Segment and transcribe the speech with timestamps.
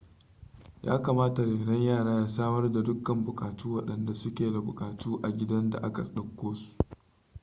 [0.83, 5.69] yakamata renon yara ya samar da dukkan bukatu wadanda su ke da bukatu a gidan
[5.69, 6.75] da aka dauko su